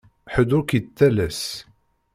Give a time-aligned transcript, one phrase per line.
[0.33, 1.41] Ḥedd ur k-yettalas.